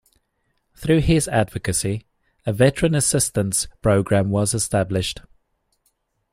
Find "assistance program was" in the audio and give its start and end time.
2.95-4.55